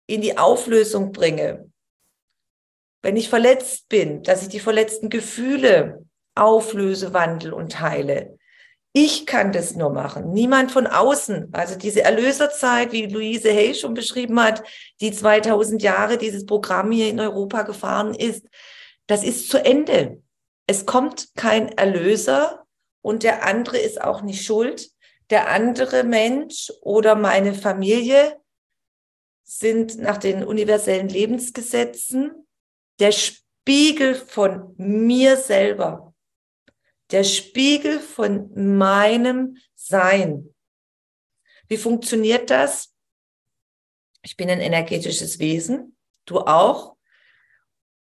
in 0.07 0.21
die 0.21 0.37
Auflösung 0.37 1.13
bringe. 1.13 1.71
Wenn 3.03 3.17
ich 3.17 3.29
verletzt 3.29 3.89
bin, 3.89 4.23
dass 4.23 4.43
ich 4.43 4.49
die 4.49 4.61
verletzten 4.61 5.09
Gefühle 5.09 6.05
auflöse, 6.35 7.13
wandle 7.13 7.55
und 7.55 7.81
heile. 7.81 8.36
Ich 8.99 9.27
kann 9.27 9.53
das 9.53 9.77
nur 9.77 9.91
machen, 9.91 10.31
niemand 10.31 10.73
von 10.73 10.87
außen. 10.87 11.51
Also 11.53 11.77
diese 11.77 12.01
Erlöserzeit, 12.01 12.93
wie 12.93 13.05
Louise 13.05 13.51
Hay 13.51 13.75
schon 13.75 13.93
beschrieben 13.93 14.41
hat, 14.41 14.63
die 15.03 15.13
2000 15.13 15.83
Jahre 15.83 16.17
dieses 16.17 16.47
Programm 16.47 16.91
hier 16.93 17.11
in 17.11 17.21
Europa 17.21 17.61
gefahren 17.61 18.15
ist, 18.15 18.47
das 19.07 19.23
ist 19.23 19.51
zu 19.51 19.63
Ende. 19.63 20.23
Es 20.67 20.87
kommt 20.87 21.29
kein 21.37 21.69
Erlöser 21.77 22.65
und 23.03 23.23
der 23.23 23.45
andere 23.47 23.77
ist 23.77 24.01
auch 24.01 24.23
nicht 24.23 24.47
schuld. 24.47 24.89
Der 25.29 25.51
andere 25.51 26.03
Mensch 26.03 26.73
oder 26.81 27.17
meine 27.17 27.53
Familie 27.53 28.41
sind 29.45 29.99
nach 29.99 30.17
den 30.17 30.43
universellen 30.43 31.11
Lebensgesetzen 31.11 32.47
der 32.99 33.13
Spiegel 33.13 34.15
von 34.15 34.75
mir 34.79 35.37
selber 35.37 36.06
der 37.11 37.25
Spiegel 37.25 38.01
von 38.01 38.51
meinem 38.77 39.59
Sein. 39.75 40.55
Wie 41.69 41.77
funktioniert 41.77 42.51
das? 42.51 42.93
Ich 44.23 44.37
bin 44.37 44.51
ein 44.51 44.61
energetisches 44.61 45.39
Wesen, 45.39 45.97
du 46.25 46.41
auch. 46.41 46.97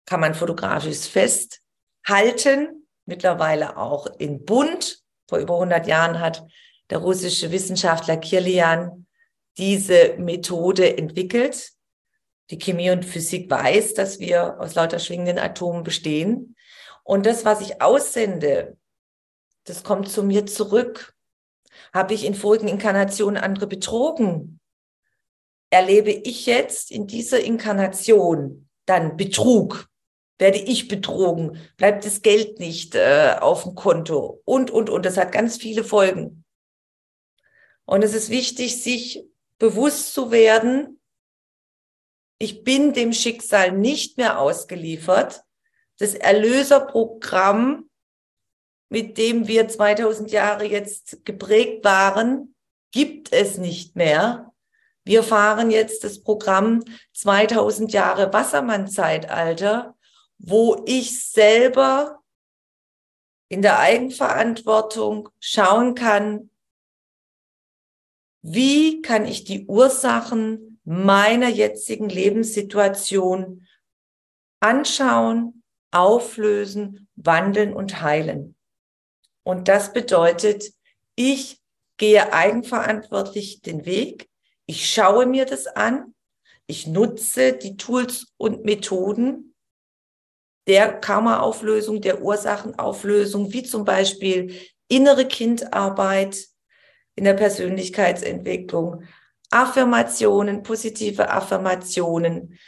Kann 0.05 0.21
man 0.21 0.35
fotografisch 0.35 1.09
festhalten, 1.09 2.87
mittlerweile 3.05 3.77
auch 3.77 4.07
in 4.17 4.45
Bund. 4.45 5.03
Vor 5.27 5.39
über 5.39 5.55
100 5.55 5.85
Jahren 5.87 6.19
hat 6.19 6.47
der 6.89 6.99
russische 6.99 7.51
Wissenschaftler 7.51 8.15
Kirlian 8.15 9.05
diese 9.57 10.15
Methode 10.17 10.97
entwickelt. 10.97 11.71
Die 12.49 12.57
Chemie 12.57 12.91
und 12.91 13.03
Physik 13.03 13.49
weiß, 13.49 13.93
dass 13.95 14.19
wir 14.19 14.59
aus 14.61 14.75
lauter 14.75 14.99
schwingenden 14.99 15.39
Atomen 15.39 15.83
bestehen. 15.83 16.55
Und 17.07 17.25
das, 17.25 17.45
was 17.45 17.61
ich 17.61 17.81
aussende, 17.81 18.75
das 19.63 19.85
kommt 19.85 20.09
zu 20.09 20.23
mir 20.23 20.45
zurück. 20.45 21.15
Habe 21.93 22.13
ich 22.13 22.25
in 22.25 22.35
vorigen 22.35 22.67
Inkarnationen 22.67 23.41
andere 23.41 23.65
betrogen? 23.65 24.59
Erlebe 25.69 26.11
ich 26.11 26.45
jetzt 26.47 26.91
in 26.91 27.07
dieser 27.07 27.39
Inkarnation 27.39 28.67
dann 28.85 29.15
Betrug? 29.15 29.87
Werde 30.37 30.57
ich 30.57 30.89
betrogen? 30.89 31.57
Bleibt 31.77 32.03
das 32.03 32.23
Geld 32.23 32.59
nicht 32.59 32.93
äh, 32.95 33.37
auf 33.39 33.63
dem 33.63 33.75
Konto? 33.75 34.41
Und, 34.43 34.69
und, 34.69 34.89
und. 34.89 35.05
Das 35.05 35.15
hat 35.15 35.31
ganz 35.31 35.55
viele 35.55 35.85
Folgen. 35.85 36.43
Und 37.85 38.03
es 38.03 38.13
ist 38.13 38.29
wichtig, 38.29 38.83
sich 38.83 39.23
bewusst 39.59 40.13
zu 40.13 40.29
werden, 40.29 40.99
ich 42.37 42.65
bin 42.65 42.91
dem 42.91 43.13
Schicksal 43.13 43.71
nicht 43.71 44.17
mehr 44.17 44.41
ausgeliefert, 44.41 45.46
das 45.97 46.13
Erlöserprogramm, 46.13 47.89
mit 48.89 49.17
dem 49.17 49.47
wir 49.47 49.67
2000 49.67 50.31
Jahre 50.31 50.65
jetzt 50.65 51.25
geprägt 51.25 51.83
waren, 51.83 52.55
gibt 52.91 53.33
es 53.33 53.57
nicht 53.57 53.95
mehr. 53.95 54.53
Wir 55.03 55.23
fahren 55.23 55.71
jetzt 55.71 56.03
das 56.03 56.21
Programm 56.21 56.83
2000 57.13 57.91
Jahre 57.93 58.31
Wassermann-Zeitalter, 58.31 59.95
wo 60.37 60.83
ich 60.85 61.23
selber 61.23 62.23
in 63.49 63.61
der 63.61 63.79
Eigenverantwortung 63.79 65.29
schauen 65.39 65.95
kann, 65.95 66.49
wie 68.41 69.01
kann 69.01 69.25
ich 69.25 69.43
die 69.43 69.65
Ursachen 69.65 70.79
meiner 70.83 71.49
jetzigen 71.49 72.09
Lebenssituation 72.09 73.67
anschauen, 74.59 75.56
auflösen, 75.97 77.07
wandeln 77.15 77.73
und 77.73 78.01
heilen. 78.01 78.55
Und 79.43 79.67
das 79.67 79.93
bedeutet, 79.93 80.71
ich 81.15 81.59
gehe 81.97 82.33
eigenverantwortlich 82.33 83.61
den 83.61 83.85
Weg, 83.85 84.29
ich 84.65 84.91
schaue 84.91 85.25
mir 85.25 85.45
das 85.45 85.67
an, 85.67 86.13
ich 86.67 86.85
nutze 86.85 87.53
die 87.53 87.77
Tools 87.77 88.27
und 88.37 88.65
Methoden 88.65 89.55
der 90.67 90.99
Karma-Auflösung, 90.99 92.01
der 92.01 92.21
Ursachenauflösung, 92.21 93.53
wie 93.53 93.63
zum 93.63 93.85
Beispiel 93.85 94.53
innere 94.89 95.25
Kindarbeit 95.25 96.45
in 97.15 97.23
der 97.23 97.33
Persönlichkeitsentwicklung, 97.33 99.03
Affirmationen, 99.49 100.61
positive 100.63 101.29
Affirmationen. 101.29 102.59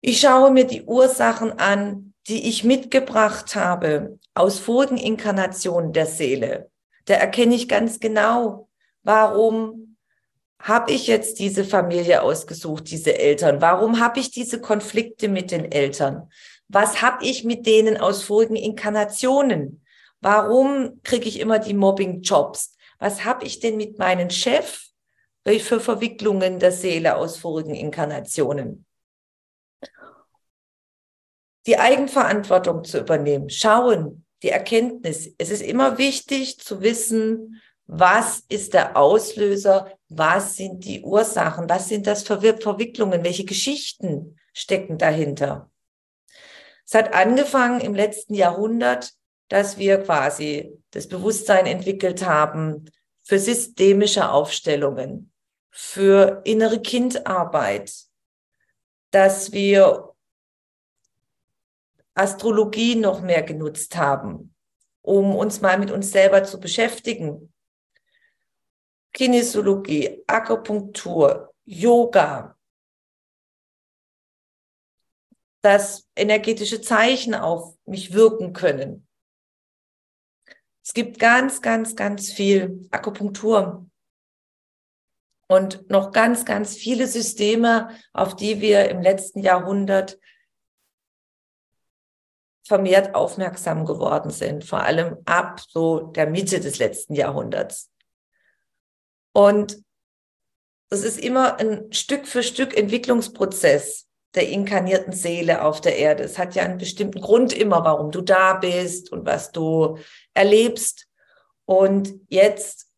Ich 0.00 0.20
schaue 0.20 0.50
mir 0.50 0.64
die 0.64 0.82
Ursachen 0.82 1.52
an, 1.52 2.05
die 2.28 2.48
ich 2.48 2.64
mitgebracht 2.64 3.54
habe 3.54 4.18
aus 4.34 4.58
vorigen 4.58 4.96
Inkarnationen 4.96 5.92
der 5.92 6.06
Seele, 6.06 6.70
da 7.04 7.14
erkenne 7.14 7.54
ich 7.54 7.68
ganz 7.68 8.00
genau, 8.00 8.68
warum 9.02 9.96
habe 10.58 10.92
ich 10.92 11.06
jetzt 11.06 11.38
diese 11.38 11.64
Familie 11.64 12.22
ausgesucht, 12.22 12.90
diese 12.90 13.16
Eltern? 13.16 13.60
Warum 13.60 14.00
habe 14.00 14.18
ich 14.18 14.30
diese 14.30 14.60
Konflikte 14.60 15.28
mit 15.28 15.50
den 15.50 15.70
Eltern? 15.70 16.30
Was 16.68 17.02
habe 17.02 17.24
ich 17.24 17.44
mit 17.44 17.66
denen 17.66 17.96
aus 17.96 18.24
vorigen 18.24 18.56
Inkarnationen? 18.56 19.84
Warum 20.20 21.00
kriege 21.04 21.28
ich 21.28 21.38
immer 21.38 21.58
die 21.58 21.74
Mobbing-Jobs? 21.74 22.74
Was 22.98 23.24
habe 23.24 23.44
ich 23.44 23.60
denn 23.60 23.76
mit 23.76 23.98
meinem 23.98 24.30
Chef 24.30 24.86
für 25.44 25.78
Verwicklungen 25.78 26.58
der 26.58 26.72
Seele 26.72 27.16
aus 27.16 27.36
vorigen 27.36 27.74
Inkarnationen? 27.74 28.85
Die 31.66 31.78
Eigenverantwortung 31.78 32.84
zu 32.84 33.00
übernehmen, 33.00 33.50
schauen, 33.50 34.24
die 34.42 34.50
Erkenntnis. 34.50 35.34
Es 35.38 35.50
ist 35.50 35.62
immer 35.62 35.98
wichtig 35.98 36.58
zu 36.58 36.80
wissen, 36.80 37.60
was 37.86 38.44
ist 38.48 38.74
der 38.74 38.96
Auslöser, 38.96 39.92
was 40.08 40.56
sind 40.56 40.84
die 40.84 41.02
Ursachen, 41.02 41.68
was 41.68 41.88
sind 41.88 42.06
das 42.06 42.22
für 42.22 42.40
Verwicklungen, 42.40 43.24
welche 43.24 43.44
Geschichten 43.44 44.38
stecken 44.52 44.98
dahinter. 44.98 45.70
Es 46.84 46.94
hat 46.94 47.14
angefangen 47.14 47.80
im 47.80 47.94
letzten 47.94 48.34
Jahrhundert, 48.34 49.12
dass 49.48 49.78
wir 49.78 49.98
quasi 50.02 50.72
das 50.90 51.08
Bewusstsein 51.08 51.66
entwickelt 51.66 52.24
haben 52.24 52.90
für 53.22 53.38
systemische 53.38 54.30
Aufstellungen, 54.30 55.32
für 55.70 56.42
innere 56.44 56.80
Kindarbeit, 56.80 57.92
dass 59.10 59.52
wir 59.52 60.15
Astrologie 62.16 62.96
noch 62.96 63.20
mehr 63.20 63.42
genutzt 63.42 63.96
haben, 63.96 64.54
um 65.02 65.36
uns 65.36 65.60
mal 65.60 65.78
mit 65.78 65.90
uns 65.90 66.10
selber 66.10 66.42
zu 66.44 66.58
beschäftigen. 66.58 67.52
Kinesiologie, 69.12 70.24
Akupunktur, 70.26 71.54
Yoga, 71.64 72.56
dass 75.60 76.08
energetische 76.16 76.80
Zeichen 76.80 77.34
auf 77.34 77.76
mich 77.84 78.12
wirken 78.12 78.52
können. 78.52 79.06
Es 80.82 80.94
gibt 80.94 81.18
ganz, 81.18 81.60
ganz, 81.60 81.96
ganz 81.96 82.32
viel 82.32 82.88
Akupunktur 82.92 83.90
und 85.48 85.90
noch 85.90 86.12
ganz, 86.12 86.44
ganz 86.44 86.76
viele 86.76 87.06
Systeme, 87.06 87.90
auf 88.12 88.36
die 88.36 88.60
wir 88.60 88.88
im 88.88 89.02
letzten 89.02 89.40
Jahrhundert 89.40 90.18
vermehrt 92.66 93.14
aufmerksam 93.14 93.84
geworden 93.84 94.30
sind, 94.30 94.64
vor 94.64 94.80
allem 94.80 95.16
ab 95.24 95.60
so 95.68 96.00
der 96.00 96.26
Mitte 96.26 96.60
des 96.60 96.78
letzten 96.78 97.14
Jahrhunderts. 97.14 97.90
Und 99.32 99.82
es 100.90 101.04
ist 101.04 101.18
immer 101.18 101.58
ein 101.58 101.92
Stück 101.92 102.26
für 102.26 102.42
Stück 102.42 102.76
Entwicklungsprozess 102.76 104.06
der 104.34 104.48
inkarnierten 104.48 105.12
Seele 105.12 105.62
auf 105.62 105.80
der 105.80 105.96
Erde. 105.96 106.22
Es 106.22 106.38
hat 106.38 106.54
ja 106.54 106.62
einen 106.62 106.78
bestimmten 106.78 107.20
Grund 107.20 107.52
immer, 107.52 107.84
warum 107.84 108.10
du 108.10 108.20
da 108.20 108.54
bist 108.54 109.10
und 109.10 109.26
was 109.26 109.50
du 109.50 109.98
erlebst. 110.34 111.08
Und 111.64 112.14
jetzt 112.28 112.88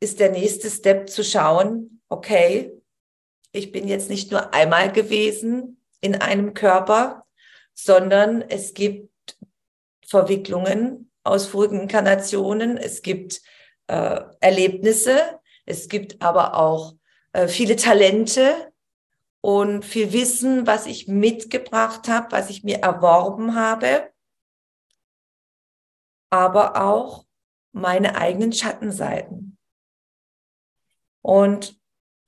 ist 0.00 0.20
der 0.20 0.30
nächste 0.30 0.70
Step 0.70 1.08
zu 1.10 1.22
schauen, 1.22 2.00
okay, 2.08 2.72
ich 3.52 3.72
bin 3.72 3.88
jetzt 3.88 4.10
nicht 4.10 4.30
nur 4.30 4.54
einmal 4.54 4.90
gewesen 4.90 5.80
in 6.00 6.14
einem 6.14 6.54
Körper, 6.54 7.26
sondern 7.74 8.42
es 8.42 8.74
gibt 8.74 9.10
Verwicklungen 10.06 11.10
aus 11.24 11.46
vorigen 11.46 11.82
Inkarnationen, 11.82 12.76
es 12.76 13.02
gibt 13.02 13.42
äh, 13.88 14.20
Erlebnisse, 14.40 15.40
es 15.64 15.88
gibt 15.88 16.22
aber 16.22 16.54
auch 16.54 16.94
äh, 17.32 17.48
viele 17.48 17.76
Talente, 17.76 18.72
und 19.46 19.84
viel 19.84 20.12
Wissen, 20.12 20.66
was 20.66 20.86
ich 20.86 21.06
mitgebracht 21.06 22.08
habe, 22.08 22.32
was 22.32 22.50
ich 22.50 22.64
mir 22.64 22.78
erworben 22.78 23.54
habe, 23.54 24.12
aber 26.30 26.82
auch 26.82 27.26
meine 27.70 28.16
eigenen 28.16 28.52
Schattenseiten. 28.52 29.56
Und 31.22 31.80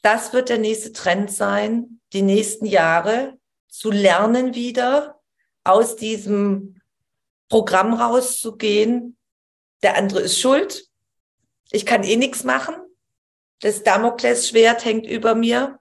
das 0.03 0.33
wird 0.33 0.49
der 0.49 0.59
nächste 0.59 0.93
Trend 0.93 1.33
sein, 1.33 2.01
die 2.13 2.23
nächsten 2.23 2.67
Jahre 2.67 3.37
zu 3.67 3.91
lernen 3.91 4.55
wieder, 4.55 5.21
aus 5.65 5.97
diesem 5.97 6.78
Programm 7.49 7.95
rauszugehen. 7.95 9.17
Der 9.83 9.97
andere 9.97 10.21
ist 10.21 10.39
schuld. 10.39 10.87
Ich 11.71 11.87
kann 11.87 12.03
eh 12.03 12.17
nichts 12.17 12.45
machen. 12.45 12.75
Das 13.61 13.83
Damoklesschwert 13.83 14.85
hängt 14.85 15.07
über 15.07 15.35
mir. 15.35 15.79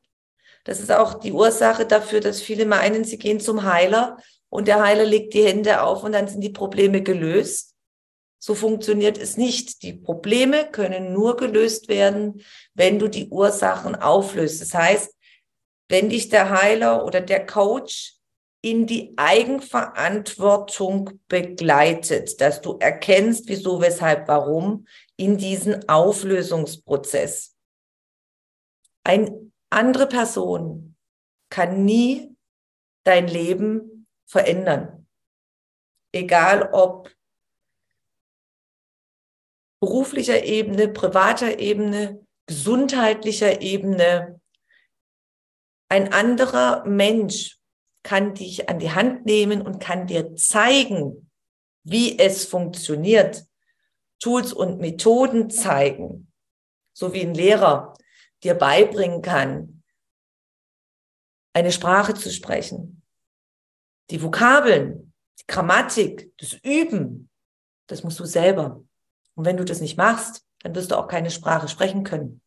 Das 0.64 0.80
ist 0.80 0.92
auch 0.92 1.16
die 1.16 1.32
Ursache 1.32 1.86
dafür, 1.86 2.20
dass 2.20 2.42
viele 2.42 2.66
meinen, 2.66 3.06
sie 3.06 3.18
gehen 3.18 3.40
zum 3.40 3.64
Heiler 3.64 4.18
und 4.50 4.68
der 4.68 4.84
Heiler 4.84 5.06
legt 5.06 5.34
die 5.34 5.46
Hände 5.46 5.82
auf 5.82 6.04
und 6.04 6.12
dann 6.12 6.28
sind 6.28 6.42
die 6.42 6.50
Probleme 6.50 7.02
gelöst. 7.02 7.76
So 8.40 8.54
funktioniert 8.54 9.18
es 9.18 9.38
nicht. 9.38 9.82
Die 9.84 9.94
Probleme 9.94 10.70
können 10.70 11.14
nur 11.14 11.38
gelöst 11.38 11.88
werden, 11.88 12.44
wenn 12.74 13.00
du 13.00 13.08
die 13.08 13.30
Ursachen 13.30 13.96
auflöst. 13.96 14.62
Das 14.62 14.74
heißt, 14.74 15.16
wenn 15.90 16.10
dich 16.10 16.30
der 16.30 16.50
Heiler 16.50 17.06
oder 17.06 17.22
der 17.22 17.46
Coach 17.46 18.17
in 18.70 18.86
die 18.86 19.14
Eigenverantwortung 19.16 21.22
begleitet, 21.30 22.42
dass 22.42 22.60
du 22.60 22.78
erkennst, 22.80 23.48
wieso, 23.48 23.80
weshalb, 23.80 24.28
warum 24.28 24.86
in 25.16 25.38
diesen 25.38 25.88
Auflösungsprozess. 25.88 27.56
Ein 29.06 29.54
andere 29.70 30.08
Person 30.08 30.98
kann 31.50 31.86
nie 31.86 32.36
dein 33.06 33.30
Leben 33.30 34.06
verändern. 34.26 35.08
Egal 36.14 36.70
ob 36.74 37.10
beruflicher 39.80 40.44
Ebene, 40.44 40.90
privater 40.90 41.60
Ebene, 41.60 42.28
gesundheitlicher 42.48 43.62
Ebene. 43.62 44.42
Ein 45.90 46.12
anderer 46.12 46.84
Mensch 46.86 47.58
kann 48.08 48.36
dich 48.36 48.70
an 48.70 48.80
die 48.80 48.92
Hand 48.92 49.26
nehmen 49.26 49.62
und 49.62 49.80
kann 49.80 50.08
dir 50.08 50.34
zeigen, 50.38 51.30
wie 51.84 52.18
es 52.18 52.46
funktioniert. 52.46 53.46
Tools 54.20 54.54
und 54.54 54.80
Methoden 54.80 55.50
zeigen, 55.50 56.32
so 56.94 57.12
wie 57.12 57.20
ein 57.20 57.34
Lehrer 57.34 57.96
dir 58.44 58.54
beibringen 58.54 59.22
kann, 59.22 59.84
eine 61.52 61.74
Sprache 61.74 62.14
zu 62.14 62.32
sprechen. 62.32 63.04
Die 64.10 64.24
Vokabeln, 64.24 65.14
die 65.42 65.48
Grammatik, 65.48 66.32
das 66.38 66.54
Üben, 66.54 67.30
das 67.88 68.06
musst 68.06 68.22
du 68.22 68.26
selber. 68.26 68.82
Und 69.36 69.44
wenn 69.44 69.58
du 69.58 69.66
das 69.66 69.82
nicht 69.82 69.98
machst, 69.98 70.46
dann 70.60 70.74
wirst 70.76 70.92
du 70.92 70.96
auch 70.96 71.10
keine 71.10 71.30
Sprache 71.30 71.68
sprechen 71.68 72.06
können. 72.06 72.42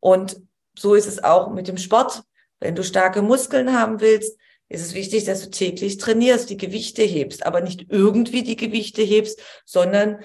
Und 0.00 0.42
so 0.76 0.96
ist 0.96 1.06
es 1.06 1.22
auch 1.22 1.52
mit 1.52 1.68
dem 1.68 1.78
Sport. 1.78 2.24
Wenn 2.62 2.76
du 2.76 2.84
starke 2.84 3.22
Muskeln 3.22 3.76
haben 3.76 4.00
willst, 4.00 4.38
ist 4.68 4.82
es 4.82 4.94
wichtig, 4.94 5.24
dass 5.24 5.42
du 5.42 5.50
täglich 5.50 5.98
trainierst, 5.98 6.48
die 6.48 6.56
Gewichte 6.56 7.02
hebst, 7.02 7.44
aber 7.44 7.60
nicht 7.60 7.86
irgendwie 7.90 8.44
die 8.44 8.54
Gewichte 8.54 9.02
hebst, 9.02 9.42
sondern 9.64 10.20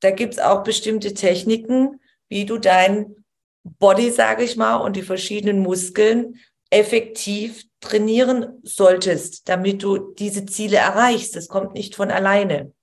da 0.00 0.10
gibt's 0.10 0.38
auch 0.38 0.62
bestimmte 0.62 1.14
Techniken, 1.14 2.02
wie 2.28 2.44
du 2.44 2.58
dein 2.58 3.24
Body, 3.64 4.10
sage 4.10 4.44
ich 4.44 4.56
mal, 4.56 4.76
und 4.76 4.94
die 4.94 5.02
verschiedenen 5.02 5.60
Muskeln 5.60 6.38
effektiv 6.68 7.64
trainieren 7.80 8.60
solltest, 8.62 9.48
damit 9.48 9.82
du 9.82 9.96
diese 9.96 10.44
Ziele 10.44 10.76
erreichst. 10.76 11.34
Das 11.34 11.48
kommt 11.48 11.72
nicht 11.72 11.94
von 11.94 12.10
alleine. 12.10 12.74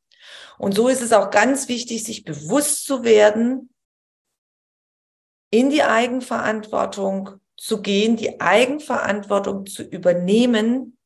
Und 0.57 0.73
so 0.73 0.87
ist 0.87 1.03
es 1.03 1.13
auch 1.13 1.29
ganz 1.29 1.69
wichtig, 1.69 2.03
sich 2.03 2.23
bewusst 2.23 2.85
zu 2.85 3.03
werden, 3.03 3.69
in 5.51 5.69
die 5.69 5.83
Eigenverantwortung 5.83 7.39
zu 7.57 7.81
gehen, 7.81 8.15
die 8.17 8.41
Eigenverantwortung 8.41 9.65
zu 9.65 9.83
übernehmen, 9.83 10.97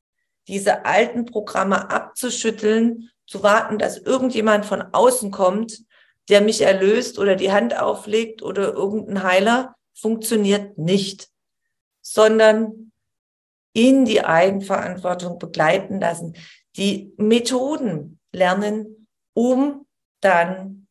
diese 0.48 0.86
alten 0.86 1.26
Programme 1.26 1.90
abzuschütteln, 1.90 3.10
zu 3.28 3.44
warten, 3.44 3.78
dass 3.78 3.98
irgendjemand 3.98 4.66
von 4.66 4.82
außen 4.82 5.30
kommt 5.30 5.84
der 6.30 6.42
mich 6.42 6.62
erlöst 6.62 7.18
oder 7.20 7.36
die 7.36 7.52
Hand 7.52 7.78
auflegt 7.78 8.44
oder 8.44 8.74
irgendein 8.74 9.24
Heiler, 9.24 9.76
funktioniert 9.94 10.78
nicht, 10.78 11.30
sondern 12.02 12.92
in 13.74 14.06
die 14.06 14.24
Eigenverantwortung 14.24 15.40
begleiten 15.40 16.00
lassen, 16.00 16.36
die 16.78 17.14
Methoden 17.18 18.20
lernen, 18.32 19.08
um 19.34 19.88
dann 20.22 20.88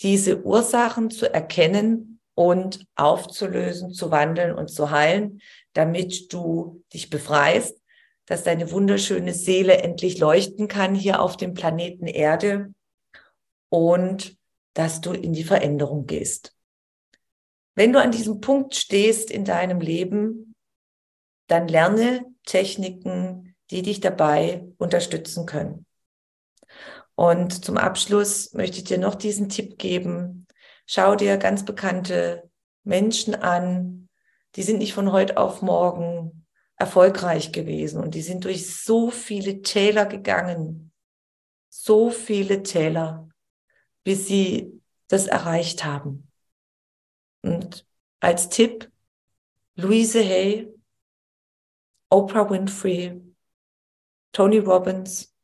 diese 0.00 0.42
Ursachen 0.42 1.10
zu 1.10 1.32
erkennen 1.32 2.15
und 2.36 2.86
aufzulösen, 2.96 3.92
zu 3.92 4.10
wandeln 4.10 4.54
und 4.54 4.68
zu 4.68 4.90
heilen, 4.90 5.40
damit 5.72 6.32
du 6.32 6.84
dich 6.92 7.08
befreist, 7.08 7.80
dass 8.26 8.44
deine 8.44 8.70
wunderschöne 8.70 9.32
Seele 9.32 9.78
endlich 9.78 10.18
leuchten 10.18 10.68
kann 10.68 10.94
hier 10.94 11.22
auf 11.22 11.36
dem 11.36 11.54
Planeten 11.54 12.06
Erde 12.06 12.74
und 13.70 14.36
dass 14.74 15.00
du 15.00 15.12
in 15.12 15.32
die 15.32 15.44
Veränderung 15.44 16.06
gehst. 16.06 16.54
Wenn 17.74 17.92
du 17.92 18.00
an 18.00 18.10
diesem 18.10 18.40
Punkt 18.40 18.74
stehst 18.74 19.30
in 19.30 19.44
deinem 19.44 19.80
Leben, 19.80 20.54
dann 21.46 21.68
lerne 21.68 22.26
Techniken, 22.44 23.54
die 23.70 23.80
dich 23.80 24.00
dabei 24.00 24.66
unterstützen 24.76 25.46
können. 25.46 25.86
Und 27.14 27.64
zum 27.64 27.78
Abschluss 27.78 28.52
möchte 28.52 28.78
ich 28.78 28.84
dir 28.84 28.98
noch 28.98 29.14
diesen 29.14 29.48
Tipp 29.48 29.78
geben. 29.78 30.45
Schau 30.86 31.16
dir 31.16 31.36
ganz 31.36 31.64
bekannte 31.64 32.48
Menschen 32.84 33.34
an. 33.34 34.08
Die 34.54 34.62
sind 34.62 34.78
nicht 34.78 34.94
von 34.94 35.12
heute 35.12 35.36
auf 35.36 35.60
morgen 35.60 36.46
erfolgreich 36.76 37.52
gewesen 37.52 38.02
und 38.02 38.14
die 38.14 38.22
sind 38.22 38.44
durch 38.44 38.74
so 38.74 39.10
viele 39.10 39.62
Täler 39.62 40.06
gegangen. 40.06 40.92
So 41.68 42.10
viele 42.10 42.62
Täler, 42.62 43.28
bis 44.04 44.26
sie 44.28 44.80
das 45.08 45.26
erreicht 45.26 45.84
haben. 45.84 46.30
Und 47.42 47.86
als 48.20 48.48
Tipp, 48.48 48.90
Louise 49.74 50.20
Hay, 50.20 50.72
Oprah 52.10 52.48
Winfrey, 52.48 53.20
Tony 54.32 54.58
Robbins 54.58 55.34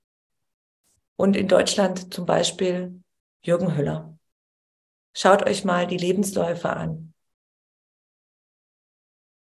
und 1.16 1.36
in 1.36 1.48
Deutschland 1.48 2.14
zum 2.14 2.26
Beispiel 2.26 3.02
Jürgen 3.42 3.76
Höller. 3.76 4.18
Schaut 5.14 5.46
euch 5.46 5.64
mal 5.64 5.86
die 5.86 5.98
Lebensläufe 5.98 6.70
an. 6.70 7.12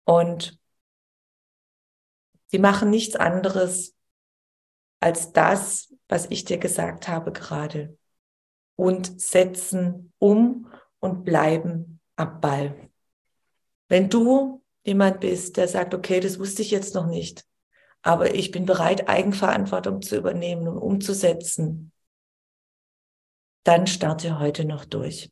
Und 0.05 0.59
sie 2.47 2.59
machen 2.59 2.89
nichts 2.89 3.15
anderes 3.15 3.95
als 4.99 5.31
das, 5.31 5.93
was 6.07 6.27
ich 6.29 6.45
dir 6.45 6.57
gesagt 6.57 7.07
habe 7.07 7.31
gerade. 7.31 7.97
Und 8.75 9.21
setzen 9.21 10.13
um 10.17 10.71
und 10.99 11.23
bleiben 11.23 11.99
am 12.15 12.41
Ball. 12.41 12.89
Wenn 13.87 14.09
du 14.09 14.63
jemand 14.83 15.19
bist, 15.19 15.57
der 15.57 15.67
sagt, 15.67 15.93
okay, 15.93 16.19
das 16.19 16.39
wusste 16.39 16.61
ich 16.61 16.71
jetzt 16.71 16.95
noch 16.95 17.05
nicht, 17.05 17.45
aber 18.01 18.33
ich 18.33 18.51
bin 18.51 18.65
bereit, 18.65 19.07
Eigenverantwortung 19.07 20.01
zu 20.01 20.17
übernehmen 20.17 20.67
und 20.67 20.77
umzusetzen, 20.77 21.91
dann 23.63 23.85
starte 23.85 24.39
heute 24.39 24.65
noch 24.65 24.85
durch. 24.85 25.31